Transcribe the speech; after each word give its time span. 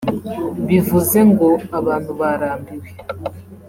”bivuze 0.67 1.19
ngo 1.29 1.49
“abantu 1.79 2.11
barambiwe 2.19 2.87